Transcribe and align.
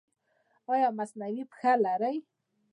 ایا 0.73 0.89
مصنوعي 0.97 1.43
پښه 1.51 1.71
لرئ؟ 1.83 2.17